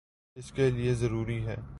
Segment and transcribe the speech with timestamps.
[0.37, 1.55] اس کے لئیے ضروری ہے